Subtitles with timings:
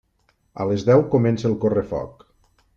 [0.63, 2.29] A les deu comença el correfoc.